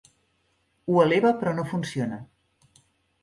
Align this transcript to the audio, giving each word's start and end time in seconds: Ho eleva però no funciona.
Ho 0.87 0.95
eleva 1.03 1.33
però 1.43 1.53
no 1.59 1.65
funciona. 1.73 2.17